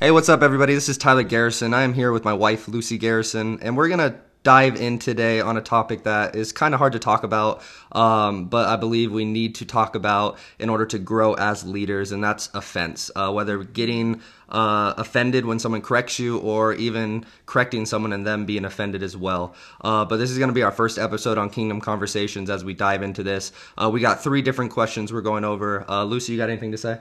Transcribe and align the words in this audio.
Hey, 0.00 0.10
what's 0.10 0.28
up, 0.28 0.42
everybody? 0.42 0.74
This 0.74 0.88
is 0.88 0.98
Tyler 0.98 1.22
Garrison. 1.22 1.72
I 1.72 1.82
am 1.82 1.94
here 1.94 2.10
with 2.10 2.24
my 2.24 2.32
wife, 2.32 2.66
Lucy 2.66 2.98
Garrison, 2.98 3.60
and 3.62 3.76
we're 3.76 3.86
going 3.86 4.00
to 4.00 4.16
dive 4.42 4.74
in 4.74 4.98
today 4.98 5.40
on 5.40 5.56
a 5.56 5.60
topic 5.60 6.02
that 6.02 6.34
is 6.34 6.50
kind 6.50 6.74
of 6.74 6.78
hard 6.78 6.94
to 6.94 6.98
talk 6.98 7.22
about, 7.22 7.62
um, 7.92 8.46
but 8.46 8.68
I 8.68 8.74
believe 8.74 9.12
we 9.12 9.24
need 9.24 9.54
to 9.54 9.64
talk 9.64 9.94
about 9.94 10.36
in 10.58 10.68
order 10.68 10.84
to 10.84 10.98
grow 10.98 11.34
as 11.34 11.64
leaders, 11.64 12.10
and 12.10 12.24
that's 12.24 12.50
offense. 12.54 13.08
Uh, 13.14 13.30
whether 13.30 13.62
getting 13.62 14.20
uh, 14.48 14.94
offended 14.96 15.46
when 15.46 15.60
someone 15.60 15.80
corrects 15.80 16.18
you, 16.18 16.38
or 16.38 16.74
even 16.74 17.24
correcting 17.46 17.86
someone 17.86 18.12
and 18.12 18.26
them 18.26 18.46
being 18.46 18.64
offended 18.64 19.00
as 19.00 19.16
well. 19.16 19.54
Uh, 19.80 20.04
but 20.04 20.16
this 20.16 20.28
is 20.28 20.38
going 20.38 20.50
to 20.50 20.54
be 20.54 20.64
our 20.64 20.72
first 20.72 20.98
episode 20.98 21.38
on 21.38 21.48
Kingdom 21.48 21.80
Conversations 21.80 22.50
as 22.50 22.64
we 22.64 22.74
dive 22.74 23.04
into 23.04 23.22
this. 23.22 23.52
Uh, 23.78 23.88
we 23.88 24.00
got 24.00 24.20
three 24.20 24.42
different 24.42 24.72
questions 24.72 25.12
we're 25.12 25.20
going 25.20 25.44
over. 25.44 25.88
Uh, 25.88 26.02
Lucy, 26.02 26.32
you 26.32 26.38
got 26.38 26.50
anything 26.50 26.72
to 26.72 26.78
say? 26.78 26.98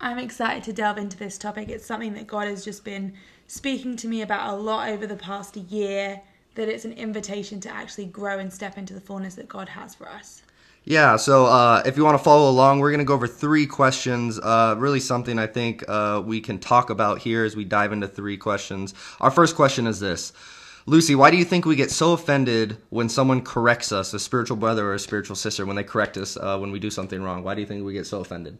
I'm 0.00 0.18
excited 0.18 0.62
to 0.64 0.72
delve 0.72 0.98
into 0.98 1.16
this 1.16 1.38
topic. 1.38 1.68
It's 1.68 1.86
something 1.86 2.14
that 2.14 2.26
God 2.26 2.48
has 2.48 2.64
just 2.64 2.84
been 2.84 3.14
speaking 3.46 3.96
to 3.96 4.08
me 4.08 4.22
about 4.22 4.52
a 4.52 4.56
lot 4.56 4.88
over 4.88 5.06
the 5.06 5.16
past 5.16 5.56
year, 5.56 6.20
that 6.54 6.68
it's 6.68 6.84
an 6.84 6.92
invitation 6.92 7.60
to 7.60 7.70
actually 7.70 8.06
grow 8.06 8.38
and 8.38 8.52
step 8.52 8.78
into 8.78 8.94
the 8.94 9.00
fullness 9.00 9.34
that 9.34 9.48
God 9.48 9.68
has 9.68 9.94
for 9.94 10.08
us. 10.08 10.42
Yeah, 10.84 11.16
so 11.16 11.46
uh, 11.46 11.82
if 11.84 11.96
you 11.96 12.04
want 12.04 12.16
to 12.16 12.22
follow 12.22 12.48
along, 12.48 12.78
we're 12.78 12.92
going 12.92 13.00
to 13.00 13.04
go 13.04 13.14
over 13.14 13.26
three 13.26 13.66
questions. 13.66 14.38
Uh, 14.38 14.76
really, 14.78 15.00
something 15.00 15.36
I 15.36 15.48
think 15.48 15.82
uh, 15.88 16.22
we 16.24 16.40
can 16.40 16.60
talk 16.60 16.90
about 16.90 17.18
here 17.18 17.44
as 17.44 17.56
we 17.56 17.64
dive 17.64 17.92
into 17.92 18.06
three 18.06 18.36
questions. 18.36 18.94
Our 19.20 19.32
first 19.32 19.56
question 19.56 19.88
is 19.88 19.98
this 19.98 20.32
Lucy, 20.86 21.16
why 21.16 21.32
do 21.32 21.36
you 21.36 21.44
think 21.44 21.64
we 21.64 21.74
get 21.74 21.90
so 21.90 22.12
offended 22.12 22.76
when 22.90 23.08
someone 23.08 23.42
corrects 23.42 23.90
us, 23.90 24.14
a 24.14 24.20
spiritual 24.20 24.56
brother 24.56 24.86
or 24.88 24.94
a 24.94 24.98
spiritual 25.00 25.34
sister, 25.34 25.66
when 25.66 25.74
they 25.74 25.82
correct 25.82 26.16
us 26.16 26.36
uh, 26.36 26.56
when 26.56 26.70
we 26.70 26.78
do 26.78 26.90
something 26.90 27.20
wrong? 27.20 27.42
Why 27.42 27.56
do 27.56 27.60
you 27.60 27.66
think 27.66 27.84
we 27.84 27.92
get 27.92 28.06
so 28.06 28.20
offended? 28.20 28.56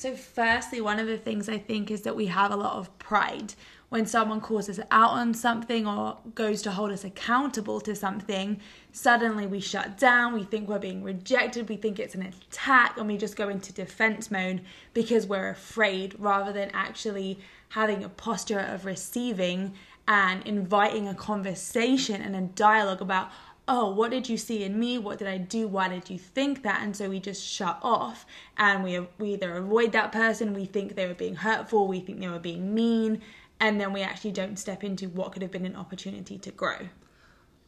So, 0.00 0.16
firstly, 0.16 0.80
one 0.80 0.98
of 0.98 1.06
the 1.06 1.18
things 1.18 1.46
I 1.46 1.58
think 1.58 1.90
is 1.90 2.00
that 2.02 2.16
we 2.16 2.24
have 2.28 2.50
a 2.50 2.56
lot 2.56 2.76
of 2.76 2.98
pride. 2.98 3.52
When 3.90 4.06
someone 4.06 4.40
calls 4.40 4.70
us 4.70 4.80
out 4.90 5.10
on 5.10 5.34
something 5.34 5.86
or 5.86 6.16
goes 6.34 6.62
to 6.62 6.70
hold 6.70 6.90
us 6.90 7.04
accountable 7.04 7.82
to 7.82 7.94
something, 7.94 8.62
suddenly 8.92 9.46
we 9.46 9.60
shut 9.60 9.98
down, 9.98 10.32
we 10.32 10.44
think 10.44 10.70
we're 10.70 10.78
being 10.78 11.02
rejected, 11.02 11.68
we 11.68 11.76
think 11.76 11.98
it's 11.98 12.14
an 12.14 12.22
attack, 12.22 12.96
and 12.96 13.08
we 13.08 13.18
just 13.18 13.36
go 13.36 13.50
into 13.50 13.74
defense 13.74 14.30
mode 14.30 14.62
because 14.94 15.26
we're 15.26 15.50
afraid 15.50 16.16
rather 16.18 16.50
than 16.50 16.70
actually 16.72 17.38
having 17.68 18.02
a 18.02 18.08
posture 18.08 18.60
of 18.60 18.86
receiving 18.86 19.74
and 20.08 20.46
inviting 20.46 21.08
a 21.08 21.14
conversation 21.14 22.22
and 22.22 22.34
a 22.34 22.40
dialogue 22.40 23.02
about, 23.02 23.30
oh, 23.68 23.90
what 23.90 24.10
did 24.10 24.28
you 24.28 24.36
see 24.36 24.64
in 24.64 24.78
me? 24.78 24.98
What 24.98 25.18
did 25.18 25.28
I 25.28 25.38
do? 25.38 25.68
Why 25.68 25.88
did 25.88 26.10
you 26.10 26.18
think 26.18 26.62
that? 26.62 26.82
And 26.82 26.96
so 26.96 27.08
we 27.08 27.20
just 27.20 27.46
shut 27.46 27.78
off 27.82 28.26
and 28.56 28.82
we, 28.82 28.98
we 29.18 29.34
either 29.34 29.56
avoid 29.56 29.92
that 29.92 30.12
person, 30.12 30.54
we 30.54 30.64
think 30.64 30.96
they 30.96 31.06
were 31.06 31.14
being 31.14 31.36
hurtful, 31.36 31.86
we 31.86 32.00
think 32.00 32.20
they 32.20 32.28
were 32.28 32.38
being 32.38 32.74
mean, 32.74 33.20
and 33.60 33.80
then 33.80 33.92
we 33.92 34.02
actually 34.02 34.32
don't 34.32 34.58
step 34.58 34.82
into 34.82 35.08
what 35.08 35.32
could 35.32 35.42
have 35.42 35.50
been 35.50 35.66
an 35.66 35.76
opportunity 35.76 36.38
to 36.38 36.50
grow. 36.50 36.88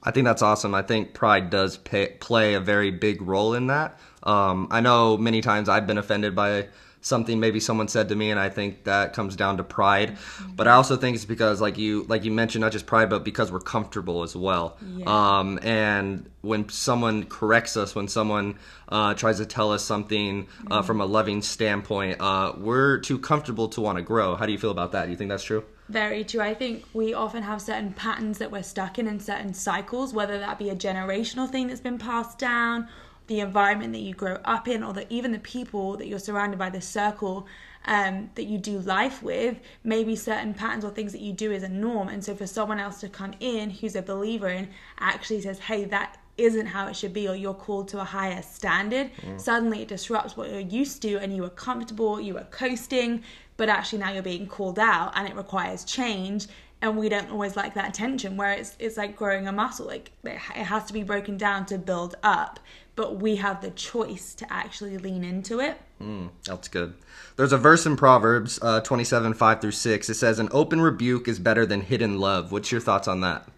I 0.02 0.10
think 0.10 0.24
that's 0.24 0.42
awesome. 0.42 0.74
I 0.74 0.82
think 0.82 1.14
pride 1.14 1.50
does 1.50 1.76
pay, 1.76 2.16
play 2.18 2.54
a 2.54 2.60
very 2.60 2.90
big 2.90 3.22
role 3.22 3.54
in 3.54 3.68
that. 3.68 4.00
Um, 4.24 4.66
I 4.70 4.80
know 4.80 5.16
many 5.16 5.40
times 5.40 5.68
I've 5.68 5.86
been 5.86 5.98
offended 5.98 6.34
by 6.34 6.68
something 7.02 7.40
maybe 7.40 7.60
someone 7.60 7.88
said 7.88 8.08
to 8.08 8.14
me 8.14 8.30
and 8.30 8.40
i 8.40 8.48
think 8.48 8.84
that 8.84 9.12
comes 9.12 9.36
down 9.36 9.56
to 9.56 9.64
pride 9.64 10.12
mm-hmm. 10.12 10.54
but 10.54 10.66
i 10.66 10.72
also 10.72 10.96
think 10.96 11.14
it's 11.14 11.24
because 11.24 11.60
like 11.60 11.76
you 11.76 12.04
like 12.04 12.24
you 12.24 12.30
mentioned 12.30 12.62
not 12.62 12.72
just 12.72 12.86
pride 12.86 13.10
but 13.10 13.24
because 13.24 13.52
we're 13.52 13.60
comfortable 13.60 14.22
as 14.22 14.34
well 14.34 14.78
yeah. 14.96 15.04
um, 15.38 15.58
and 15.62 16.30
when 16.40 16.68
someone 16.68 17.24
corrects 17.24 17.76
us 17.76 17.94
when 17.94 18.08
someone 18.08 18.56
uh, 18.88 19.14
tries 19.14 19.38
to 19.38 19.46
tell 19.46 19.72
us 19.72 19.84
something 19.84 20.46
uh, 20.70 20.76
mm-hmm. 20.76 20.86
from 20.86 21.00
a 21.00 21.04
loving 21.04 21.42
standpoint 21.42 22.20
uh, 22.20 22.52
we're 22.56 22.98
too 22.98 23.18
comfortable 23.18 23.68
to 23.68 23.80
want 23.80 23.98
to 23.98 24.02
grow 24.02 24.36
how 24.36 24.46
do 24.46 24.52
you 24.52 24.58
feel 24.58 24.70
about 24.70 24.92
that 24.92 25.04
do 25.04 25.10
you 25.10 25.16
think 25.16 25.28
that's 25.28 25.44
true 25.44 25.64
very 25.88 26.24
true. 26.24 26.40
I 26.40 26.54
think 26.54 26.84
we 26.94 27.12
often 27.12 27.42
have 27.42 27.60
certain 27.60 27.92
patterns 27.92 28.38
that 28.38 28.50
we're 28.50 28.62
stuck 28.62 28.98
in 28.98 29.08
and 29.08 29.20
certain 29.20 29.52
cycles, 29.52 30.14
whether 30.14 30.38
that 30.38 30.58
be 30.58 30.70
a 30.70 30.76
generational 30.76 31.50
thing 31.50 31.66
that's 31.66 31.82
been 31.82 31.98
passed 31.98 32.38
down 32.38 32.88
the 33.26 33.40
environment 33.40 33.92
that 33.92 34.00
you 34.00 34.14
grow 34.14 34.38
up 34.44 34.68
in 34.68 34.82
or 34.82 34.92
that 34.92 35.06
even 35.10 35.32
the 35.32 35.38
people 35.38 35.96
that 35.96 36.06
you're 36.06 36.18
surrounded 36.18 36.58
by 36.58 36.70
the 36.70 36.80
circle 36.80 37.46
um, 37.84 38.30
that 38.36 38.44
you 38.44 38.58
do 38.58 38.78
life 38.80 39.22
with 39.22 39.58
maybe 39.82 40.14
certain 40.14 40.54
patterns 40.54 40.84
or 40.84 40.90
things 40.90 41.12
that 41.12 41.20
you 41.20 41.32
do 41.32 41.50
is 41.50 41.62
a 41.62 41.68
norm. 41.68 42.08
And 42.08 42.24
so 42.24 42.34
for 42.34 42.46
someone 42.46 42.78
else 42.78 43.00
to 43.00 43.08
come 43.08 43.32
in 43.40 43.70
who's 43.70 43.96
a 43.96 44.02
believer 44.02 44.48
and 44.48 44.68
actually 44.98 45.40
says 45.40 45.58
hey 45.58 45.84
that 45.86 46.18
isn't 46.38 46.66
how 46.66 46.86
it 46.86 46.96
should 46.96 47.12
be 47.12 47.28
or 47.28 47.36
you're 47.36 47.52
called 47.52 47.88
to 47.88 48.00
a 48.00 48.04
higher 48.04 48.40
standard 48.40 49.10
mm. 49.20 49.38
suddenly 49.38 49.82
it 49.82 49.88
disrupts 49.88 50.34
what 50.34 50.48
you're 50.48 50.60
used 50.60 51.02
to 51.02 51.18
and 51.18 51.36
you 51.36 51.42
were 51.42 51.50
comfortable 51.50 52.18
you 52.18 52.32
were 52.32 52.46
coasting 52.50 53.22
but 53.56 53.68
actually 53.68 53.98
now 53.98 54.10
you're 54.10 54.22
being 54.22 54.46
called 54.46 54.78
out 54.78 55.12
and 55.14 55.28
it 55.28 55.36
requires 55.36 55.84
change. 55.84 56.46
And 56.80 56.96
we 56.96 57.08
don't 57.08 57.30
always 57.30 57.54
like 57.54 57.74
that 57.74 57.94
tension 57.94 58.36
where 58.36 58.52
it's 58.52 58.76
it's 58.80 58.96
like 58.96 59.14
growing 59.14 59.46
a 59.46 59.52
muscle. 59.52 59.86
Like 59.86 60.10
it 60.24 60.36
has 60.36 60.84
to 60.86 60.92
be 60.92 61.04
broken 61.04 61.36
down 61.36 61.66
to 61.66 61.78
build 61.78 62.16
up 62.24 62.58
but 62.94 63.16
we 63.16 63.36
have 63.36 63.60
the 63.60 63.70
choice 63.70 64.34
to 64.34 64.52
actually 64.52 64.98
lean 64.98 65.24
into 65.24 65.60
it. 65.60 65.80
Mm, 66.00 66.30
that's 66.44 66.68
good. 66.68 66.94
There's 67.36 67.52
a 67.52 67.58
verse 67.58 67.86
in 67.86 67.96
Proverbs 67.96 68.58
uh, 68.60 68.80
27 68.80 69.34
5 69.34 69.60
through 69.60 69.70
6. 69.70 70.10
It 70.10 70.14
says, 70.14 70.38
An 70.38 70.48
open 70.52 70.80
rebuke 70.80 71.28
is 71.28 71.38
better 71.38 71.64
than 71.64 71.80
hidden 71.80 72.18
love. 72.18 72.52
What's 72.52 72.70
your 72.70 72.80
thoughts 72.80 73.08
on 73.08 73.20
that? 73.22 73.48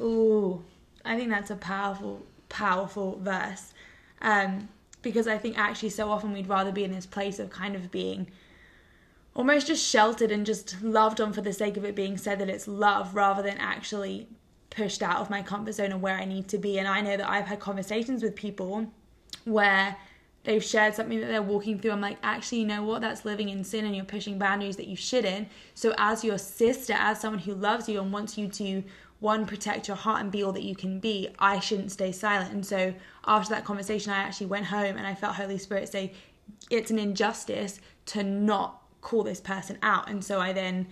Ooh, 0.00 0.64
I 1.04 1.16
think 1.16 1.30
that's 1.30 1.50
a 1.50 1.56
powerful, 1.56 2.26
powerful 2.48 3.18
verse. 3.22 3.72
Um, 4.20 4.68
because 5.02 5.26
I 5.26 5.38
think 5.38 5.58
actually 5.58 5.90
so 5.90 6.10
often 6.10 6.32
we'd 6.32 6.48
rather 6.48 6.72
be 6.72 6.84
in 6.84 6.92
this 6.92 7.06
place 7.06 7.38
of 7.38 7.50
kind 7.50 7.76
of 7.76 7.90
being 7.90 8.26
almost 9.34 9.66
just 9.66 9.86
sheltered 9.86 10.30
and 10.30 10.46
just 10.46 10.82
loved 10.82 11.20
on 11.20 11.32
for 11.32 11.42
the 11.42 11.52
sake 11.52 11.76
of 11.76 11.84
it 11.84 11.94
being 11.94 12.16
said 12.16 12.38
that 12.38 12.48
it's 12.48 12.66
love 12.66 13.14
rather 13.14 13.42
than 13.42 13.58
actually 13.58 14.28
pushed 14.74 15.02
out 15.02 15.20
of 15.20 15.30
my 15.30 15.42
comfort 15.42 15.72
zone 15.72 15.92
and 15.92 16.02
where 16.02 16.16
I 16.16 16.24
need 16.24 16.48
to 16.48 16.58
be. 16.58 16.78
And 16.78 16.88
I 16.88 17.00
know 17.00 17.16
that 17.16 17.28
I've 17.28 17.46
had 17.46 17.60
conversations 17.60 18.22
with 18.22 18.34
people 18.34 18.86
where 19.44 19.96
they've 20.44 20.62
shared 20.62 20.94
something 20.94 21.20
that 21.20 21.26
they're 21.26 21.42
walking 21.42 21.78
through. 21.78 21.92
I'm 21.92 22.00
like, 22.00 22.18
actually, 22.22 22.60
you 22.60 22.66
know 22.66 22.82
what? 22.82 23.00
That's 23.00 23.24
living 23.24 23.48
in 23.48 23.64
sin 23.64 23.84
and 23.84 23.94
you're 23.94 24.04
pushing 24.04 24.38
boundaries 24.38 24.76
that 24.76 24.86
you 24.86 24.96
shouldn't. 24.96 25.48
So, 25.74 25.94
as 25.98 26.24
your 26.24 26.38
sister, 26.38 26.94
as 26.94 27.20
someone 27.20 27.40
who 27.40 27.54
loves 27.54 27.88
you 27.88 28.00
and 28.00 28.12
wants 28.12 28.36
you 28.38 28.48
to, 28.48 28.84
one, 29.20 29.46
protect 29.46 29.88
your 29.88 29.96
heart 29.96 30.20
and 30.20 30.30
be 30.30 30.42
all 30.42 30.52
that 30.52 30.64
you 30.64 30.74
can 30.74 31.00
be, 31.00 31.28
I 31.38 31.60
shouldn't 31.60 31.92
stay 31.92 32.12
silent. 32.12 32.52
And 32.52 32.64
so, 32.64 32.94
after 33.26 33.54
that 33.54 33.64
conversation, 33.64 34.12
I 34.12 34.18
actually 34.18 34.46
went 34.46 34.66
home 34.66 34.96
and 34.96 35.06
I 35.06 35.14
felt 35.14 35.36
Holy 35.36 35.58
Spirit 35.58 35.88
say, 35.88 36.12
it's 36.70 36.90
an 36.90 36.98
injustice 36.98 37.80
to 38.06 38.22
not 38.22 38.82
call 39.00 39.22
this 39.22 39.40
person 39.40 39.78
out. 39.82 40.10
And 40.10 40.22
so, 40.22 40.40
I 40.40 40.52
then 40.52 40.86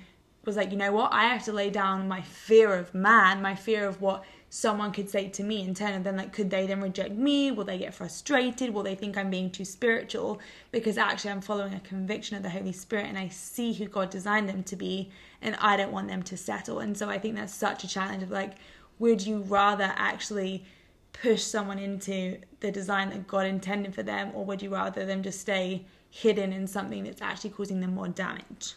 was 0.45 0.57
like, 0.57 0.71
you 0.71 0.77
know 0.77 0.93
what? 0.93 1.13
I 1.13 1.25
have 1.25 1.45
to 1.45 1.53
lay 1.53 1.71
down 1.71 2.09
my 2.09 2.21
fear 2.21 2.75
of 2.75 2.95
man, 2.95 3.41
my 3.43 3.55
fear 3.55 3.87
of 3.87 4.01
what 4.01 4.25
someone 4.51 4.93
could 4.93 5.09
say 5.09 5.29
to 5.29 5.43
me 5.43 5.63
in 5.63 5.75
turn. 5.75 5.93
And 5.93 6.05
then, 6.05 6.17
like, 6.17 6.33
could 6.33 6.51
they 6.51 6.67
then 6.67 6.81
reject 6.81 7.13
me? 7.13 7.51
Will 7.51 7.65
they 7.65 7.79
get 7.79 7.95
frustrated? 7.95 8.75
Will 8.75 8.83
they 8.83 8.95
think 8.95 9.17
I'm 9.17 9.31
being 9.31 9.51
too 9.51 9.65
spiritual? 9.65 10.41
Because 10.73 10.99
actually, 10.99 11.31
I'm 11.31 11.41
following 11.41 11.75
a 11.75 11.81
conviction 11.81 12.37
of 12.37 12.43
the 12.43 12.51
Holy 12.51 12.73
Spirit 12.73 13.07
and 13.07 13.17
I 13.17 13.29
see 13.29 13.73
who 13.73 13.87
God 13.87 14.11
designed 14.11 14.49
them 14.49 14.63
to 14.65 14.77
be, 14.77 15.11
and 15.41 15.57
I 15.57 15.77
don't 15.77 15.93
want 15.93 16.09
them 16.09 16.23
to 16.25 16.37
settle. 16.37 16.81
And 16.81 16.97
so, 16.97 17.09
I 17.09 17.19
think 17.19 17.37
that's 17.37 17.55
such 17.55 17.85
a 17.85 17.89
challenge 17.89 18.23
of 18.23 18.31
like, 18.31 18.57
would 18.99 19.25
you 19.25 19.43
rather 19.43 19.93
actually 19.97 20.65
push 21.13 21.43
someone 21.43 21.79
into 21.79 22.39
the 22.61 22.71
design 22.71 23.11
that 23.11 23.27
God 23.27 23.47
intended 23.47 23.95
for 23.95 24.03
them, 24.03 24.33
or 24.35 24.45
would 24.45 24.61
you 24.61 24.71
rather 24.71 25.07
them 25.07 25.23
just 25.23 25.41
stay 25.41 25.87
hidden 26.11 26.53
in 26.53 26.67
something 26.67 27.05
that's 27.05 27.23
actually 27.23 27.51
causing 27.51 27.81
them 27.81 27.95
more 27.95 28.09
damage? 28.09 28.75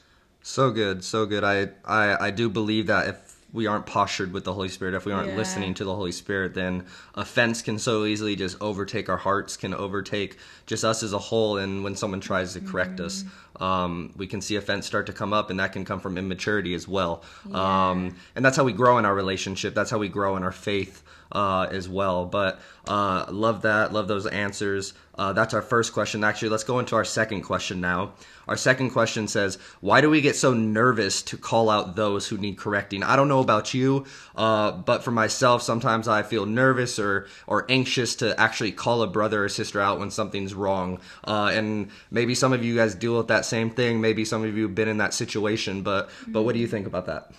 So 0.47 0.69
good, 0.69 1.03
so 1.03 1.25
good. 1.25 1.43
I, 1.43 1.69
I, 1.83 2.27
I 2.27 2.31
do 2.31 2.49
believe 2.49 2.85
that 2.85 3.07
if 3.07 3.35
we 3.51 3.65
aren't 3.65 3.87
postured 3.87 4.31
with 4.31 4.43
the 4.43 4.53
Holy 4.53 4.69
Spirit, 4.69 4.93
if 4.93 5.03
we 5.03 5.11
aren't 5.11 5.29
yeah. 5.29 5.35
listening 5.35 5.73
to 5.73 5.83
the 5.83 5.95
Holy 5.95 6.11
Spirit, 6.11 6.53
then 6.53 6.85
offense 7.15 7.63
can 7.63 7.79
so 7.79 8.05
easily 8.05 8.35
just 8.35 8.55
overtake 8.61 9.09
our 9.09 9.17
hearts, 9.17 9.57
can 9.57 9.73
overtake 9.73 10.37
just 10.67 10.83
us 10.83 11.01
as 11.01 11.13
a 11.13 11.17
whole. 11.17 11.57
And 11.57 11.83
when 11.83 11.95
someone 11.95 12.19
tries 12.19 12.53
to 12.53 12.61
correct 12.61 12.97
mm-hmm. 12.97 13.05
us, 13.05 13.25
um, 13.59 14.13
we 14.17 14.27
can 14.27 14.39
see 14.39 14.55
offense 14.55 14.85
start 14.85 15.07
to 15.07 15.13
come 15.13 15.33
up, 15.33 15.49
and 15.49 15.59
that 15.59 15.73
can 15.73 15.83
come 15.83 15.99
from 15.99 16.15
immaturity 16.15 16.75
as 16.75 16.87
well. 16.87 17.23
Yeah. 17.49 17.89
Um, 17.89 18.15
and 18.35 18.45
that's 18.45 18.55
how 18.55 18.65
we 18.65 18.73
grow 18.73 18.99
in 18.99 19.05
our 19.05 19.15
relationship. 19.15 19.73
That's 19.73 19.89
how 19.89 19.97
we 19.97 20.09
grow 20.09 20.37
in 20.37 20.43
our 20.43 20.51
faith 20.51 21.01
uh, 21.35 21.67
as 21.69 21.89
well. 21.89 22.25
But 22.25 22.59
uh, 22.87 23.25
love 23.29 23.63
that. 23.63 23.91
Love 23.91 24.07
those 24.07 24.25
answers. 24.25 24.93
Uh, 25.17 25.33
that's 25.33 25.53
our 25.53 25.61
first 25.61 25.93
question. 25.93 26.23
Actually, 26.23 26.49
let's 26.49 26.63
go 26.63 26.79
into 26.79 26.95
our 26.95 27.05
second 27.05 27.41
question 27.41 27.81
now. 27.81 28.13
Our 28.47 28.55
second 28.57 28.91
question 28.91 29.27
says, 29.27 29.57
Why 29.81 30.01
do 30.01 30.09
we 30.09 30.21
get 30.21 30.35
so 30.35 30.53
nervous 30.53 31.21
to 31.23 31.37
call 31.37 31.69
out 31.69 31.95
those 31.95 32.27
who 32.27 32.37
need 32.37 32.57
correcting? 32.57 33.03
I 33.03 33.15
don't 33.15 33.27
know 33.27 33.41
about 33.41 33.73
you, 33.73 34.05
uh, 34.35 34.71
but 34.71 35.03
for 35.03 35.11
myself, 35.11 35.61
sometimes 35.61 36.07
I 36.07 36.23
feel 36.23 36.45
nervous 36.45 36.99
or, 36.99 37.27
or 37.47 37.65
anxious 37.69 38.15
to 38.17 38.39
actually 38.39 38.71
call 38.71 39.01
a 39.01 39.07
brother 39.07 39.43
or 39.43 39.49
sister 39.49 39.81
out 39.81 39.99
when 39.99 40.11
something's 40.11 40.53
wrong. 40.53 40.99
Uh, 41.25 41.51
and 41.53 41.89
maybe 42.11 42.35
some 42.35 42.53
of 42.53 42.63
you 42.63 42.75
guys 42.75 42.95
deal 42.95 43.17
with 43.17 43.27
that 43.27 43.45
same 43.45 43.69
thing. 43.69 43.99
Maybe 43.99 44.23
some 44.23 44.43
of 44.43 44.55
you 44.55 44.63
have 44.63 44.75
been 44.75 44.87
in 44.87 44.97
that 44.97 45.13
situation, 45.13 45.81
but, 45.81 46.09
but 46.27 46.43
what 46.43 46.53
do 46.53 46.59
you 46.59 46.67
think 46.67 46.87
about 46.87 47.07
that? 47.07 47.31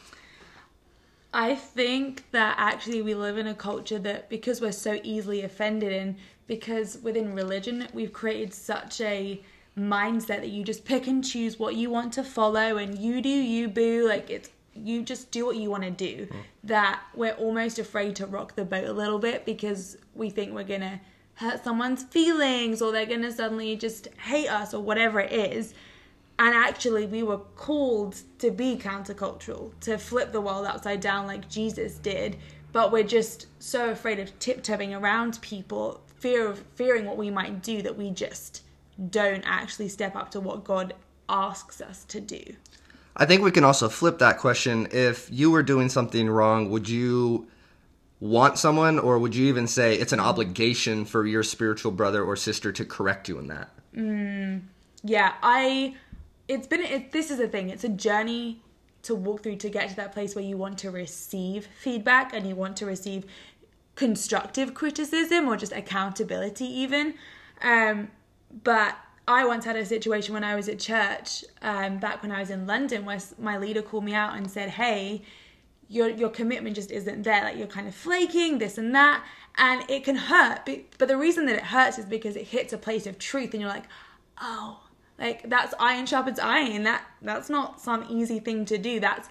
I 1.37 1.55
think 1.55 2.31
that 2.31 2.55
actually 2.59 3.03
we 3.03 3.15
live 3.15 3.37
in 3.37 3.47
a 3.47 3.55
culture 3.55 3.99
that 3.99 4.31
because 4.31 4.63
we're 4.63 4.73
so 4.73 4.99
easily 5.03 5.43
offended 5.43 5.93
and 5.93 6.17
because 6.47 6.97
within 7.03 7.35
religion 7.35 7.87
we've 7.93 8.15
created 8.15 8.55
such 8.55 9.03
a 9.03 9.43
mindset 9.79 10.41
that 10.41 10.49
you 10.49 10.65
just 10.65 10.87
pick 10.87 11.07
and 11.07 11.23
choose 11.23 11.59
what 11.59 11.75
you 11.75 11.91
want 11.91 12.15
to 12.15 12.25
follow 12.25 12.79
and 12.79 12.99
you 12.99 13.21
do 13.21 13.29
you 13.29 13.69
boo 13.69 14.09
like 14.09 14.31
it's 14.31 14.49
you 14.75 15.03
just 15.03 15.31
do 15.31 15.45
what 15.45 15.57
you 15.57 15.69
want 15.69 15.83
to 15.83 15.91
do 15.91 16.25
mm. 16.25 16.37
that 16.65 17.03
we're 17.15 17.35
almost 17.35 17.79
afraid 17.79 18.17
to 18.17 18.25
rock 18.25 18.57
the 18.57 18.65
boat 18.65 18.89
a 18.89 18.93
little 18.93 19.19
bit 19.19 19.45
because 19.45 19.99
we 20.15 20.31
think 20.31 20.55
we're 20.55 20.65
gonna 20.65 20.99
hurt 21.35 21.63
someone's 21.63 22.03
feelings 22.05 22.81
or 22.81 22.93
they're 22.93 23.05
gonna 23.05 23.31
suddenly 23.31 23.77
just 23.77 24.09
hate 24.25 24.49
us 24.49 24.73
or 24.73 24.83
whatever 24.83 25.21
it 25.21 25.33
is 25.33 25.75
and 26.39 26.55
actually 26.55 27.07
we 27.07 27.23
were 27.23 27.39
called 27.57 28.21
to 28.39 28.51
be 28.51 28.77
countercultural 28.77 29.73
to 29.81 29.97
flip 29.99 30.33
the 30.33 30.41
world 30.41 30.67
upside 30.67 31.01
down 31.01 31.27
like 31.27 31.49
jesus 31.49 31.99
did. 31.99 32.37
But 32.73 32.93
we're 32.93 33.05
just 33.05 33.47
so 33.59 33.91
afraid 33.91 34.19
of 34.19 34.39
tiptoeing 34.39 34.93
around 34.93 35.41
people 35.41 36.03
fear 36.17 36.49
of 36.49 36.59
fearing 36.75 37.05
what 37.05 37.17
we 37.17 37.31
might 37.31 37.63
do 37.63 37.81
that 37.83 37.97
we 37.97 38.11
just 38.11 38.63
don't 39.11 39.45
actually 39.47 39.89
step 39.89 40.17
up 40.17 40.31
to 40.31 40.41
what 40.41 40.65
god 40.65 40.95
asks 41.29 41.81
us 41.81 42.05
to 42.05 42.21
do. 42.21 42.43
I 43.17 43.25
think 43.25 43.43
we 43.43 43.51
can 43.51 43.65
also 43.65 43.89
flip 43.89 44.19
that 44.19 44.39
question. 44.39 44.89
If 44.93 45.29
you 45.33 45.51
were 45.51 45.63
doing 45.63 45.89
something 45.89 46.29
wrong 46.29 46.71
would 46.71 46.89
you 46.89 47.49
want 48.21 48.59
someone 48.59 48.99
or 48.99 49.19
would 49.19 49.35
you 49.35 49.47
even 49.47 49.67
say 49.67 49.95
it's 49.95 50.13
an 50.13 50.21
obligation 50.21 51.05
for 51.05 51.27
your 51.27 51.43
spiritual 51.43 51.93
brother 51.93 52.25
or 52.25 52.35
sister 52.35 52.73
to 52.73 52.85
correct 52.85 53.29
you 53.29 53.39
in 53.39 53.47
that? 53.49 53.71
Mm, 53.95 54.63
yeah 55.03 55.35
i 55.43 55.95
it's 56.49 56.67
been 56.67 56.81
it, 56.83 57.13
this 57.13 57.31
is 57.31 57.39
the 57.39 57.49
thing 57.49 57.71
it's 57.71 57.85
a 57.85 57.89
journey 57.89 58.63
to 59.03 59.15
walk 59.15 59.43
through 59.43 59.57
to 59.57 59.69
get 59.69 59.89
to 59.89 59.97
that 59.97 60.13
place 60.13 60.35
where 60.35 60.45
you 60.45 60.57
want 60.57 60.79
to 60.79 60.91
receive 60.91 61.69
feedback 61.81 62.33
and 62.35 62.47
you 62.47 62.55
want 62.55 62.77
to 62.77 62.87
receive 62.87 63.25
constructive 63.95 64.75
criticism 64.75 65.49
or 65.49 65.57
just 65.57 65.73
accountability 65.73 66.65
even 66.65 67.15
um, 67.63 68.09
but 68.65 68.97
I 69.29 69.45
once 69.45 69.65
had 69.65 69.77
a 69.77 69.85
situation 69.85 70.35
when 70.35 70.45
I 70.45 70.55
was 70.55 70.69
at 70.69 70.79
church 70.79 71.45
um, 71.63 71.99
back 71.99 72.23
when 72.23 72.31
I 72.31 72.41
was 72.41 72.51
in 72.51 72.67
London 72.67 73.05
where 73.05 73.19
my 73.39 73.59
leader 73.59 73.83
called 73.83 74.05
me 74.05 74.15
out 74.15 74.37
and 74.37 74.49
said, 74.49 74.71
"Hey, 74.71 75.23
your 75.89 76.09
your 76.09 76.29
commitment 76.29 76.77
just 76.77 76.91
isn't 76.91 77.23
there. 77.23 77.43
Like 77.43 77.57
you're 77.57 77.67
kind 77.67 77.89
of 77.89 77.95
flaking, 77.95 78.59
this 78.59 78.79
and 78.79 78.95
that, 78.95 79.25
and 79.57 79.89
it 79.91 80.05
can 80.05 80.17
hurt. 80.17 80.65
But, 80.65 80.81
but 80.99 81.09
the 81.09 81.17
reason 81.17 81.47
that 81.47 81.57
it 81.57 81.65
hurts 81.65 81.99
is 81.99 82.05
because 82.05 82.37
it 82.37 82.47
hits 82.47 82.73
a 82.73 82.79
place 82.79 83.07
of 83.07 83.19
truth, 83.19 83.53
and 83.53 83.61
you're 83.61 83.71
like, 83.71 83.87
oh, 84.41 84.81
like 85.27 85.49
that's 85.49 85.75
iron 85.79 86.07
sharpens 86.07 86.39
iron. 86.39 86.85
That 86.85 87.05
that's 87.23 87.51
not 87.51 87.81
some 87.81 88.07
easy 88.09 88.39
thing 88.39 88.65
to 88.67 88.79
do. 88.79 89.01
That's 89.01 89.29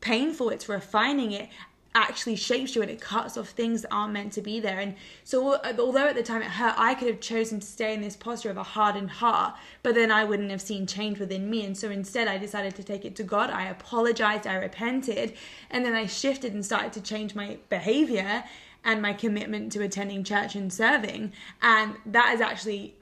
painful. 0.00 0.50
It's 0.50 0.68
refining 0.68 1.32
it 1.32 1.48
actually 1.94 2.36
shapes 2.36 2.76
you 2.76 2.82
and 2.82 2.90
it 2.90 3.00
cuts 3.00 3.36
off 3.36 3.48
things 3.48 3.82
that 3.82 3.92
aren't 3.92 4.12
meant 4.12 4.32
to 4.32 4.42
be 4.42 4.60
there. 4.60 4.78
And 4.78 4.94
so, 5.24 5.54
uh, 5.54 5.74
although 5.78 6.06
at 6.06 6.14
the 6.14 6.22
time 6.22 6.42
it 6.42 6.48
hurt, 6.48 6.74
I 6.76 6.94
could 6.94 7.08
have 7.08 7.20
chosen 7.20 7.60
to 7.60 7.66
stay 7.66 7.94
in 7.94 8.02
this 8.02 8.14
posture 8.14 8.50
of 8.50 8.56
a 8.56 8.62
hardened 8.62 9.10
heart, 9.10 9.56
but 9.82 9.94
then 9.94 10.12
I 10.12 10.24
wouldn't 10.24 10.50
have 10.50 10.60
seen 10.60 10.86
change 10.86 11.18
within 11.18 11.48
me. 11.50 11.64
And 11.64 11.76
so, 11.76 11.90
instead, 11.90 12.28
I 12.28 12.38
decided 12.38 12.76
to 12.76 12.84
take 12.84 13.04
it 13.04 13.16
to 13.16 13.24
God. 13.24 13.50
I 13.50 13.64
apologized, 13.66 14.46
I 14.46 14.56
repented, 14.56 15.34
and 15.70 15.84
then 15.84 15.94
I 15.94 16.06
shifted 16.06 16.52
and 16.52 16.64
started 16.64 16.92
to 16.92 17.00
change 17.00 17.34
my 17.34 17.56
behavior 17.68 18.44
and 18.84 19.02
my 19.02 19.12
commitment 19.12 19.72
to 19.72 19.82
attending 19.82 20.22
church 20.22 20.54
and 20.54 20.72
serving. 20.72 21.32
And 21.62 21.96
that 22.06 22.26
has 22.26 22.40
actually 22.40 22.94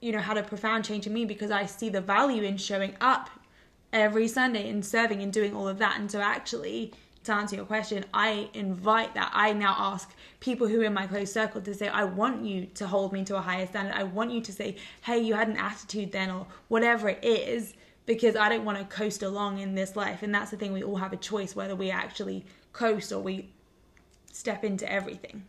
you 0.00 0.12
know, 0.12 0.18
had 0.18 0.38
a 0.38 0.42
profound 0.42 0.84
change 0.84 1.06
in 1.06 1.12
me 1.12 1.24
because 1.24 1.50
I 1.50 1.66
see 1.66 1.88
the 1.88 2.00
value 2.00 2.42
in 2.42 2.56
showing 2.56 2.94
up 3.00 3.30
every 3.92 4.28
Sunday 4.28 4.68
and 4.68 4.84
serving 4.84 5.22
and 5.22 5.32
doing 5.32 5.54
all 5.54 5.68
of 5.68 5.78
that. 5.78 5.98
And 5.98 6.10
so, 6.10 6.20
actually, 6.20 6.92
to 7.24 7.34
answer 7.34 7.56
your 7.56 7.66
question, 7.66 8.04
I 8.14 8.48
invite 8.54 9.14
that. 9.14 9.30
I 9.34 9.52
now 9.52 9.74
ask 9.76 10.10
people 10.40 10.66
who 10.68 10.80
are 10.80 10.84
in 10.84 10.94
my 10.94 11.06
close 11.06 11.32
circle 11.32 11.60
to 11.60 11.74
say, 11.74 11.88
I 11.88 12.04
want 12.04 12.44
you 12.44 12.66
to 12.74 12.86
hold 12.86 13.12
me 13.12 13.24
to 13.24 13.36
a 13.36 13.40
higher 13.40 13.66
standard. 13.66 13.94
I 13.94 14.04
want 14.04 14.30
you 14.30 14.40
to 14.40 14.52
say, 14.52 14.76
hey, 15.02 15.18
you 15.18 15.34
had 15.34 15.48
an 15.48 15.58
attitude 15.58 16.12
then, 16.12 16.30
or 16.30 16.46
whatever 16.68 17.10
it 17.10 17.22
is, 17.22 17.74
because 18.06 18.36
I 18.36 18.48
don't 18.48 18.64
want 18.64 18.78
to 18.78 18.84
coast 18.84 19.22
along 19.22 19.58
in 19.58 19.74
this 19.74 19.96
life. 19.96 20.22
And 20.22 20.34
that's 20.34 20.50
the 20.50 20.56
thing, 20.56 20.72
we 20.72 20.82
all 20.82 20.96
have 20.96 21.12
a 21.12 21.18
choice 21.18 21.54
whether 21.54 21.76
we 21.76 21.90
actually 21.90 22.46
coast 22.72 23.12
or 23.12 23.20
we 23.20 23.50
step 24.32 24.64
into 24.64 24.90
everything. 24.90 25.44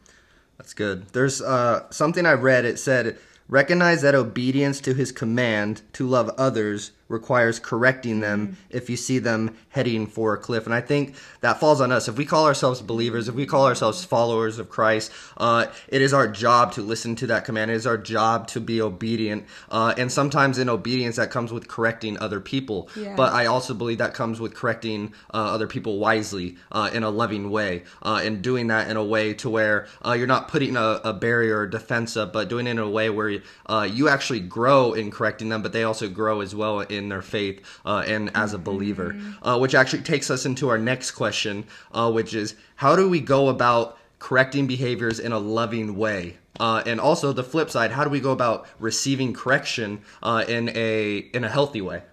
That's 0.57 0.73
good. 0.73 1.07
There's 1.09 1.41
uh, 1.41 1.89
something 1.89 2.25
I 2.25 2.33
read, 2.33 2.65
it 2.65 2.77
said, 2.77 3.17
Recognize 3.51 4.01
that 4.01 4.15
obedience 4.15 4.79
to 4.79 4.93
his 4.93 5.11
command 5.11 5.81
to 5.91 6.07
love 6.07 6.29
others 6.37 6.91
requires 7.11 7.59
correcting 7.59 8.19
them 8.21 8.47
mm-hmm. 8.47 8.55
if 8.69 8.89
you 8.89 8.97
see 8.97 9.19
them 9.19 9.55
heading 9.69 10.07
for 10.07 10.33
a 10.33 10.37
cliff. 10.37 10.65
And 10.65 10.73
I 10.73 10.81
think 10.81 11.15
that 11.41 11.59
falls 11.59 11.81
on 11.81 11.91
us. 11.91 12.07
If 12.07 12.17
we 12.17 12.25
call 12.25 12.45
ourselves 12.45 12.81
believers, 12.81 13.27
if 13.27 13.35
we 13.35 13.45
call 13.45 13.67
ourselves 13.67 14.03
followers 14.03 14.59
of 14.59 14.69
Christ, 14.69 15.11
uh, 15.37 15.67
it 15.87 16.01
is 16.01 16.13
our 16.13 16.27
job 16.27 16.71
to 16.73 16.81
listen 16.81 17.15
to 17.17 17.27
that 17.27 17.45
command. 17.45 17.71
It 17.71 17.75
is 17.75 17.87
our 17.87 17.97
job 17.97 18.47
to 18.47 18.59
be 18.59 18.81
obedient. 18.81 19.45
Uh, 19.69 19.93
and 19.97 20.11
sometimes 20.11 20.57
in 20.57 20.69
obedience, 20.69 21.17
that 21.17 21.31
comes 21.31 21.51
with 21.51 21.67
correcting 21.67 22.17
other 22.19 22.39
people. 22.39 22.89
Yeah. 22.95 23.15
But 23.15 23.33
I 23.33 23.45
also 23.45 23.73
believe 23.73 23.97
that 23.97 24.13
comes 24.13 24.39
with 24.39 24.53
correcting 24.53 25.13
uh, 25.33 25.37
other 25.37 25.67
people 25.67 25.99
wisely 25.99 26.57
uh, 26.71 26.89
in 26.93 27.03
a 27.03 27.09
loving 27.09 27.51
way 27.51 27.83
uh, 28.01 28.21
and 28.23 28.41
doing 28.41 28.67
that 28.67 28.89
in 28.89 28.97
a 28.97 29.03
way 29.03 29.33
to 29.35 29.49
where 29.49 29.87
uh, 30.05 30.13
you're 30.13 30.27
not 30.27 30.47
putting 30.47 30.75
a, 30.75 31.01
a, 31.03 31.11
barrier 31.21 31.59
or 31.59 31.67
defense 31.67 32.15
up, 32.17 32.33
but 32.33 32.49
doing 32.49 32.65
it 32.65 32.71
in 32.71 32.79
a 32.79 32.89
way 32.89 33.09
where 33.09 33.29
you 33.29 34.09
actually 34.09 34.39
grow 34.39 34.93
in 34.93 35.11
correcting 35.11 35.49
them, 35.49 35.61
but 35.61 35.73
they 35.73 35.83
also 35.83 36.07
grow 36.09 36.41
as 36.41 36.55
well 36.55 36.79
in 36.79 37.00
in 37.01 37.09
their 37.09 37.21
faith 37.21 37.61
uh, 37.85 38.03
and 38.07 38.31
as 38.35 38.53
a 38.53 38.57
believer. 38.57 39.13
Mm-hmm. 39.13 39.47
Uh, 39.47 39.57
which 39.57 39.75
actually 39.75 40.03
takes 40.03 40.29
us 40.29 40.45
into 40.45 40.69
our 40.69 40.77
next 40.77 41.11
question, 41.11 41.65
uh, 41.93 42.11
which 42.11 42.33
is 42.33 42.55
how 42.75 42.95
do 42.95 43.09
we 43.09 43.19
go 43.19 43.49
about 43.49 43.97
correcting 44.19 44.67
behaviors 44.67 45.19
in 45.19 45.31
a 45.31 45.39
loving 45.39 45.97
way? 45.97 46.37
Uh, 46.59 46.83
and 46.85 46.99
also 46.99 47.33
the 47.33 47.43
flip 47.43 47.69
side, 47.69 47.91
how 47.91 48.03
do 48.03 48.09
we 48.09 48.19
go 48.19 48.31
about 48.31 48.67
receiving 48.79 49.33
correction 49.33 50.01
uh, 50.21 50.43
in 50.47 50.69
a 50.75 51.17
in 51.33 51.43
a 51.43 51.49
healthy 51.49 51.81
way? 51.81 52.03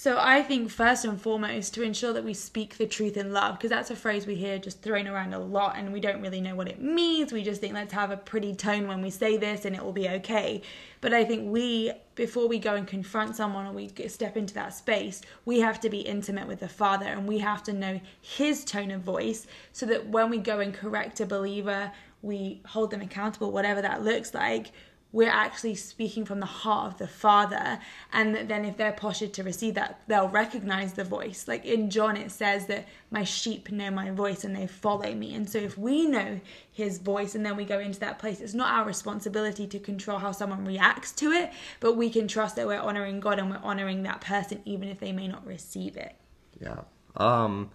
So 0.00 0.16
I 0.18 0.42
think 0.42 0.70
first 0.70 1.04
and 1.04 1.20
foremost 1.20 1.74
to 1.74 1.82
ensure 1.82 2.14
that 2.14 2.24
we 2.24 2.32
speak 2.32 2.78
the 2.78 2.86
truth 2.86 3.18
in 3.18 3.34
love, 3.34 3.58
because 3.58 3.68
that's 3.68 3.90
a 3.90 3.94
phrase 3.94 4.26
we 4.26 4.34
hear 4.34 4.58
just 4.58 4.80
thrown 4.80 5.06
around 5.06 5.34
a 5.34 5.38
lot 5.38 5.76
and 5.76 5.92
we 5.92 6.00
don't 6.00 6.22
really 6.22 6.40
know 6.40 6.54
what 6.54 6.68
it 6.68 6.80
means. 6.80 7.34
We 7.34 7.42
just 7.42 7.60
think 7.60 7.74
let's 7.74 7.92
have 7.92 8.10
a 8.10 8.16
pretty 8.16 8.54
tone 8.54 8.88
when 8.88 9.02
we 9.02 9.10
say 9.10 9.36
this 9.36 9.66
and 9.66 9.76
it 9.76 9.84
will 9.84 9.92
be 9.92 10.08
okay. 10.08 10.62
But 11.02 11.12
I 11.12 11.26
think 11.26 11.52
we, 11.52 11.92
before 12.14 12.48
we 12.48 12.58
go 12.58 12.76
and 12.76 12.86
confront 12.86 13.36
someone 13.36 13.66
or 13.66 13.72
we 13.74 13.90
step 14.08 14.38
into 14.38 14.54
that 14.54 14.72
space, 14.72 15.20
we 15.44 15.60
have 15.60 15.78
to 15.80 15.90
be 15.90 15.98
intimate 15.98 16.48
with 16.48 16.60
the 16.60 16.68
Father 16.70 17.04
and 17.04 17.28
we 17.28 17.40
have 17.40 17.62
to 17.64 17.74
know 17.74 18.00
His 18.22 18.64
tone 18.64 18.90
of 18.92 19.02
voice 19.02 19.46
so 19.74 19.84
that 19.84 20.08
when 20.08 20.30
we 20.30 20.38
go 20.38 20.60
and 20.60 20.72
correct 20.72 21.20
a 21.20 21.26
believer, 21.26 21.92
we 22.22 22.62
hold 22.64 22.90
them 22.90 23.02
accountable, 23.02 23.52
whatever 23.52 23.82
that 23.82 24.02
looks 24.02 24.32
like 24.32 24.72
we're 25.12 25.28
actually 25.28 25.74
speaking 25.74 26.24
from 26.24 26.38
the 26.38 26.46
heart 26.46 26.92
of 26.92 26.98
the 26.98 27.08
Father. 27.08 27.80
And 28.12 28.48
then 28.48 28.64
if 28.64 28.76
they're 28.76 28.92
postured 28.92 29.32
to 29.34 29.42
receive 29.42 29.74
that, 29.74 30.00
they'll 30.06 30.28
recognize 30.28 30.92
the 30.92 31.04
voice. 31.04 31.48
Like 31.48 31.64
in 31.64 31.90
John, 31.90 32.16
it 32.16 32.30
says 32.30 32.66
that 32.66 32.86
my 33.10 33.24
sheep 33.24 33.72
know 33.72 33.90
my 33.90 34.10
voice 34.10 34.44
and 34.44 34.54
they 34.54 34.68
follow 34.68 35.12
me. 35.12 35.34
And 35.34 35.50
so 35.50 35.58
if 35.58 35.76
we 35.76 36.06
know 36.06 36.40
his 36.70 36.98
voice 36.98 37.34
and 37.34 37.44
then 37.44 37.56
we 37.56 37.64
go 37.64 37.80
into 37.80 37.98
that 38.00 38.20
place, 38.20 38.40
it's 38.40 38.54
not 38.54 38.72
our 38.72 38.84
responsibility 38.84 39.66
to 39.66 39.80
control 39.80 40.18
how 40.18 40.30
someone 40.30 40.64
reacts 40.64 41.10
to 41.12 41.32
it, 41.32 41.50
but 41.80 41.96
we 41.96 42.08
can 42.08 42.28
trust 42.28 42.54
that 42.56 42.66
we're 42.66 42.78
honoring 42.78 43.18
God 43.18 43.38
and 43.40 43.50
we're 43.50 43.60
honoring 43.62 44.04
that 44.04 44.20
person 44.20 44.60
even 44.64 44.88
if 44.88 45.00
they 45.00 45.12
may 45.12 45.26
not 45.26 45.44
receive 45.44 45.96
it. 45.96 46.14
Yeah. 46.60 46.82
Um, 47.16 47.70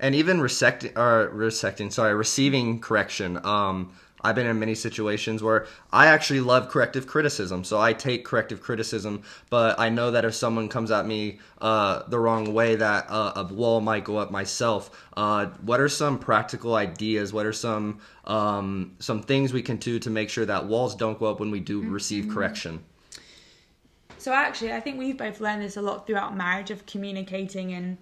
and 0.00 0.14
even 0.14 0.38
resecting 0.38 0.96
or 0.96 1.30
resecting, 1.32 1.92
sorry, 1.92 2.14
receiving 2.14 2.80
correction. 2.80 3.38
Um, 3.44 3.92
I've 4.22 4.34
been 4.34 4.46
in 4.46 4.58
many 4.58 4.74
situations 4.74 5.42
where 5.42 5.66
I 5.92 6.06
actually 6.06 6.40
love 6.40 6.68
corrective 6.68 7.06
criticism, 7.06 7.64
so 7.64 7.80
I 7.80 7.92
take 7.92 8.24
corrective 8.24 8.60
criticism. 8.60 9.22
But 9.48 9.78
I 9.78 9.88
know 9.88 10.10
that 10.10 10.24
if 10.24 10.34
someone 10.34 10.68
comes 10.68 10.90
at 10.90 11.06
me 11.06 11.38
uh, 11.60 12.02
the 12.08 12.18
wrong 12.18 12.52
way, 12.52 12.76
that 12.76 13.06
uh, 13.08 13.32
a 13.36 13.44
wall 13.44 13.80
might 13.80 14.04
go 14.04 14.18
up 14.18 14.30
myself. 14.30 14.90
Uh, 15.16 15.46
what 15.62 15.80
are 15.80 15.88
some 15.88 16.18
practical 16.18 16.74
ideas? 16.74 17.32
What 17.32 17.46
are 17.46 17.52
some 17.52 18.00
um, 18.24 18.96
some 18.98 19.22
things 19.22 19.52
we 19.52 19.62
can 19.62 19.76
do 19.76 19.98
to 19.98 20.10
make 20.10 20.28
sure 20.28 20.44
that 20.44 20.66
walls 20.66 20.94
don't 20.94 21.18
go 21.18 21.26
up 21.26 21.40
when 21.40 21.50
we 21.50 21.60
do 21.60 21.80
mm-hmm. 21.80 21.92
receive 21.92 22.28
correction? 22.28 22.84
So 24.18 24.32
actually, 24.32 24.72
I 24.72 24.80
think 24.80 24.98
we've 24.98 25.16
both 25.16 25.40
learned 25.40 25.62
this 25.62 25.78
a 25.78 25.82
lot 25.82 26.06
throughout 26.06 26.36
marriage 26.36 26.70
of 26.70 26.84
communicating 26.84 27.72
and 27.72 27.96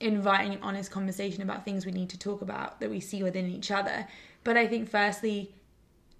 inviting 0.00 0.52
an 0.52 0.58
honest 0.62 0.90
conversation 0.90 1.42
about 1.42 1.64
things 1.64 1.84
we 1.84 1.92
need 1.92 2.10
to 2.10 2.18
talk 2.18 2.42
about 2.42 2.80
that 2.80 2.90
we 2.90 3.00
see 3.00 3.22
within 3.22 3.48
each 3.48 3.70
other 3.70 4.06
but 4.44 4.56
I 4.56 4.66
think, 4.66 4.88
firstly, 4.88 5.52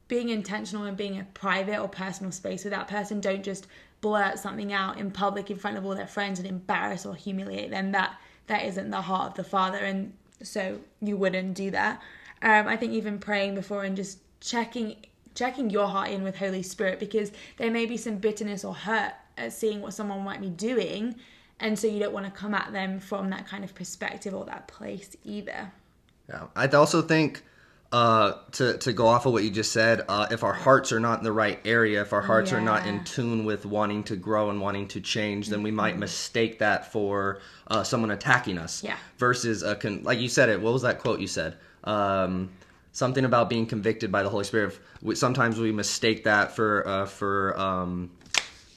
being 0.09 0.31
intentional 0.31 0.85
and 0.85 0.97
being 0.97 1.21
a 1.21 1.25
private 1.35 1.79
or 1.79 1.89
personal 1.89 2.33
space 2.33 2.65
with 2.65 2.73
that 2.73 2.89
person, 2.89 3.21
don't 3.21 3.43
just 3.43 3.67
blurt 4.01 4.39
something 4.39 4.73
out 4.73 4.99
in 4.99 5.11
public 5.11 5.51
in 5.51 5.59
front 5.59 5.77
of 5.77 5.85
all 5.85 5.95
their 5.95 6.07
friends 6.07 6.39
and 6.39 6.49
embarrass 6.49 7.05
or 7.05 7.15
humiliate 7.15 7.71
them. 7.71 7.93
That 7.93 8.19
that 8.47 8.65
isn't 8.65 8.91
the 8.91 9.03
heart 9.03 9.31
of 9.31 9.35
the 9.35 9.45
Father, 9.45 9.79
and 9.79 10.13
so 10.43 10.79
you 11.01 11.17
wouldn't 11.17 11.55
do 11.55 11.71
that. 11.71 12.01
Um, 12.43 12.67
I 12.67 12.77
think 12.77 12.93
even 12.93 13.19
praying 13.19 13.55
before 13.55 13.85
and 13.85 13.97
just 13.97 14.19
checking 14.41 14.97
checking 15.35 15.71
your 15.71 15.87
heart 15.87 16.11
in 16.11 16.23
with 16.23 16.37
Holy 16.37 16.63
Spirit 16.63 16.99
because 16.99 17.31
there 17.59 17.71
may 17.71 17.87
be 17.87 17.97
some 17.97 18.17
bitterness 18.17 18.65
or 18.65 18.75
hurt 18.75 19.13
at 19.37 19.53
seeing 19.53 19.81
what 19.81 19.93
someone 19.93 20.25
might 20.25 20.41
be 20.41 20.51
doing, 20.51 21.15
and 21.61 21.79
so 21.79 21.87
you 21.87 21.99
don't 21.99 22.13
want 22.13 22.27
to 22.27 22.33
come 22.33 22.55
at 22.55 22.73
them 22.73 22.99
from 22.99 23.31
that 23.31 23.47
kind 23.47 23.65
of 23.65 23.75
perspective 23.75 24.35
or 24.35 24.45
that 24.47 24.69
place 24.69 25.17
either. 25.25 25.71
Yeah, 26.29 26.47
I 26.57 26.67
also 26.69 27.03
think 27.03 27.43
uh, 27.91 28.33
to 28.53 28.77
to 28.79 28.93
go 28.93 29.07
off 29.07 29.25
of 29.25 29.33
what 29.33 29.45
you 29.45 29.51
just 29.51 29.73
said, 29.73 30.05
uh, 30.09 30.27
if 30.31 30.45
our 30.45 30.53
hearts 30.53 30.93
are 30.93 31.01
not 31.01 31.19
in 31.19 31.25
the 31.25 31.33
right 31.33 31.59
area, 31.65 32.03
if 32.03 32.13
our 32.13 32.21
hearts 32.21 32.53
are 32.53 32.61
not 32.61 32.87
in 32.87 33.03
tune 33.05 33.45
with 33.45 33.65
wanting 33.65 34.05
to 34.05 34.17
grow 34.17 34.51
and 34.51 34.61
wanting 34.61 34.89
to 34.89 35.01
change, 35.01 35.49
then 35.49 35.63
we 35.63 35.71
might 35.71 35.97
mistake 35.97 36.59
that 36.59 36.93
for 36.93 37.41
uh, 37.69 37.83
someone 37.83 38.11
attacking 38.11 38.59
us. 38.59 38.79
Mm-hmm. 38.79 38.89
Yeah. 38.89 38.97
Versus 39.17 39.63
a 39.63 39.75
con- 39.75 40.03
like 40.03 40.19
you 40.19 40.29
said 40.29 40.51
it. 40.51 40.61
What 40.61 40.73
was 40.73 40.83
that 40.83 40.99
quote 40.99 41.21
you 41.21 41.27
said? 41.27 41.57
Um, 41.85 42.51
something 42.93 43.25
about 43.25 43.49
being 43.49 43.65
convicted 43.65 44.13
by 44.13 44.23
the 44.23 44.29
Holy 44.29 44.45
Spirit. 44.45 44.79
Sometimes 45.15 45.59
we 45.59 45.73
mistake 45.73 46.25
that 46.25 46.55
for 46.55 46.87
uh, 46.87 47.07
for 47.07 47.59
um, 47.59 48.11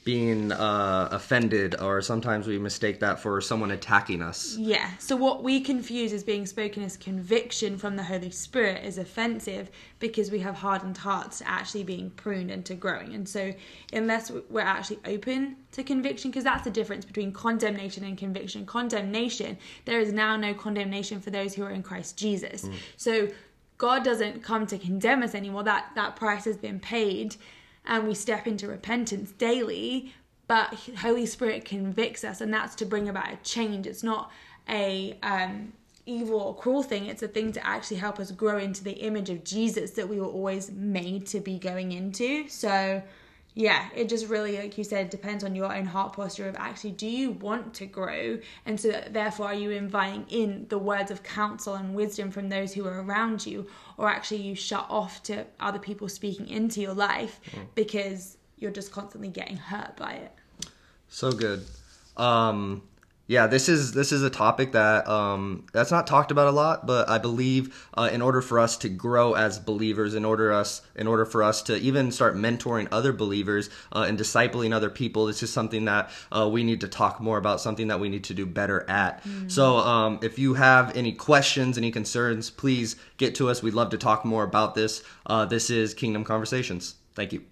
being 0.04 0.50
uh, 0.50 1.08
offended, 1.12 1.80
or 1.80 2.02
sometimes 2.02 2.48
we 2.48 2.58
mistake 2.58 2.98
that 3.00 3.20
for 3.20 3.40
someone 3.40 3.70
attacking 3.70 4.20
us. 4.20 4.56
Yeah. 4.56 4.90
So 4.98 5.14
what 5.14 5.44
we 5.44 5.60
confuse 5.60 6.12
as 6.12 6.24
being 6.24 6.44
spoken 6.44 6.82
as 6.82 6.96
conviction 6.96 7.78
from 7.78 7.94
the 7.94 8.02
Holy 8.02 8.30
Spirit 8.30 8.84
is 8.84 8.98
offensive 8.98 9.70
because 10.00 10.30
we 10.30 10.40
have 10.40 10.56
hardened 10.56 10.98
hearts 10.98 11.38
to 11.38 11.48
actually 11.48 11.84
being 11.84 12.10
pruned 12.10 12.50
and 12.50 12.64
to 12.66 12.74
growing. 12.74 13.14
And 13.14 13.28
so 13.28 13.52
unless 13.92 14.32
we're 14.50 14.62
actually 14.62 14.98
open 15.04 15.56
to 15.70 15.84
conviction, 15.84 16.32
because 16.32 16.44
that's 16.44 16.64
the 16.64 16.70
difference 16.70 17.04
between 17.04 17.32
condemnation 17.32 18.02
and 18.02 18.18
conviction. 18.18 18.66
Condemnation, 18.66 19.56
there 19.84 20.00
is 20.00 20.12
now 20.12 20.36
no 20.36 20.52
condemnation 20.52 21.20
for 21.20 21.30
those 21.30 21.54
who 21.54 21.62
are 21.62 21.70
in 21.70 21.82
Christ 21.84 22.18
Jesus. 22.18 22.68
So 22.96 23.28
God 23.78 24.04
doesn't 24.04 24.42
come 24.42 24.66
to 24.66 24.78
condemn 24.78 25.22
us 25.22 25.34
anymore. 25.34 25.62
That 25.62 25.90
that 25.94 26.16
price 26.16 26.44
has 26.44 26.56
been 26.56 26.80
paid 26.80 27.36
and 27.84 28.06
we 28.06 28.14
step 28.14 28.46
into 28.46 28.66
repentance 28.68 29.32
daily 29.32 30.12
but 30.52 30.74
holy 30.98 31.24
spirit 31.24 31.64
convicts 31.64 32.24
us 32.24 32.42
and 32.42 32.52
that's 32.52 32.74
to 32.74 32.84
bring 32.84 33.08
about 33.08 33.32
a 33.32 33.36
change. 33.36 33.86
It's 33.86 34.02
not 34.02 34.30
a 34.68 35.16
um, 35.22 35.72
evil 36.04 36.40
or 36.40 36.54
cruel 36.54 36.82
thing. 36.82 37.06
It's 37.06 37.22
a 37.22 37.28
thing 37.28 37.52
to 37.52 37.66
actually 37.66 37.98
help 37.98 38.20
us 38.20 38.30
grow 38.30 38.58
into 38.58 38.84
the 38.84 38.92
image 38.92 39.30
of 39.30 39.44
jesus 39.44 39.92
that 39.92 40.08
we 40.08 40.20
were 40.20 40.26
always 40.26 40.70
made 40.70 41.26
to 41.28 41.40
be 41.40 41.58
going 41.58 41.92
into. 41.92 42.48
So 42.48 43.02
yeah 43.54 43.88
it 43.94 44.08
just 44.08 44.28
really 44.28 44.56
like 44.56 44.78
you 44.78 44.84
said 44.84 45.10
depends 45.10 45.44
on 45.44 45.54
your 45.54 45.74
own 45.74 45.84
heart 45.84 46.12
posture 46.14 46.48
of 46.48 46.56
actually 46.56 46.92
do 46.92 47.06
you 47.06 47.32
want 47.32 47.74
to 47.74 47.86
grow? 47.86 48.38
And 48.66 48.78
so 48.78 49.02
therefore 49.10 49.46
are 49.46 49.54
you 49.54 49.70
inviting 49.70 50.24
in 50.28 50.66
the 50.68 50.78
words 50.78 51.10
of 51.10 51.22
counsel 51.22 51.74
and 51.74 51.94
wisdom 51.94 52.30
from 52.30 52.48
those 52.48 52.72
who 52.72 52.86
are 52.86 53.02
around 53.02 53.44
you? 53.44 53.66
Or 53.96 54.08
actually 54.08 54.42
you 54.42 54.54
shut 54.54 54.86
off 54.88 55.22
to 55.24 55.46
other 55.60 55.78
people 55.78 56.08
speaking 56.08 56.48
into 56.48 56.80
your 56.80 56.94
life 56.94 57.40
because 57.74 58.38
you're 58.56 58.70
just 58.70 58.92
constantly 58.92 59.28
getting 59.28 59.56
hurt 59.56 59.96
by 59.96 60.12
it? 60.12 60.32
So 61.08 61.32
good. 61.32 61.64
Um, 62.16 62.82
yeah, 63.28 63.46
this 63.46 63.68
is 63.68 63.92
this 63.92 64.10
is 64.10 64.22
a 64.22 64.30
topic 64.30 64.72
that 64.72 65.08
um, 65.08 65.64
that's 65.72 65.90
not 65.92 66.06
talked 66.06 66.32
about 66.32 66.48
a 66.48 66.50
lot, 66.50 66.86
but 66.86 67.08
I 67.08 67.18
believe 67.18 67.88
uh, 67.94 68.10
in 68.12 68.20
order 68.20 68.42
for 68.42 68.58
us 68.58 68.76
to 68.78 68.88
grow 68.88 69.34
as 69.34 69.58
believers, 69.58 70.14
in 70.14 70.24
order 70.24 70.52
us 70.52 70.82
in 70.96 71.06
order 71.06 71.24
for 71.24 71.42
us 71.42 71.62
to 71.62 71.76
even 71.76 72.10
start 72.10 72.36
mentoring 72.36 72.88
other 72.90 73.12
believers 73.12 73.70
uh, 73.92 74.06
and 74.08 74.18
discipling 74.18 74.74
other 74.74 74.90
people, 74.90 75.26
this 75.26 75.42
is 75.42 75.52
something 75.52 75.84
that 75.84 76.10
uh, 76.32 76.48
we 76.48 76.64
need 76.64 76.80
to 76.80 76.88
talk 76.88 77.20
more 77.20 77.38
about, 77.38 77.60
something 77.60 77.88
that 77.88 78.00
we 78.00 78.08
need 78.08 78.24
to 78.24 78.34
do 78.34 78.44
better 78.44 78.88
at. 78.90 79.22
So, 79.46 79.76
um, 79.76 80.18
if 80.22 80.38
you 80.38 80.54
have 80.54 80.94
any 80.96 81.12
questions, 81.12 81.78
any 81.78 81.92
concerns, 81.92 82.50
please 82.50 82.96
get 83.18 83.36
to 83.36 83.48
us. 83.48 83.62
We'd 83.62 83.74
love 83.74 83.90
to 83.90 83.98
talk 83.98 84.24
more 84.24 84.42
about 84.42 84.74
this. 84.74 85.02
Uh, 85.26 85.44
this 85.46 85.70
is 85.70 85.94
Kingdom 85.94 86.24
Conversations. 86.24 86.96
Thank 87.14 87.32
you. 87.32 87.51